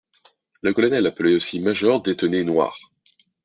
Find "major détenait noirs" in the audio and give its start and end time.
1.59-2.79